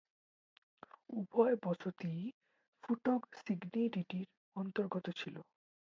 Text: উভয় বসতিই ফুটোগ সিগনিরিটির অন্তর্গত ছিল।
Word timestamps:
উভয় 1.11 1.55
বসতিই 1.63 2.23
ফুটোগ 2.83 3.21
সিগনিরিটির 3.37 4.27
অন্তর্গত 4.55 5.05
ছিল। 5.19 5.35